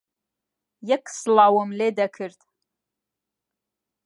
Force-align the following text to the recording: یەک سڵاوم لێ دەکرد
یەک 0.89 1.03
سڵاوم 1.17 1.69
لێ 1.79 1.89
دەکرد 1.99 2.39